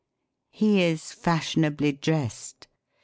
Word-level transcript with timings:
"He 0.49 0.81
is 0.81 1.11
fashiona 1.15 1.77
bly 1.77 1.91
dressed." 1.91 2.67